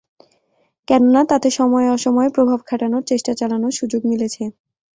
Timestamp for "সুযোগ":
3.79-4.01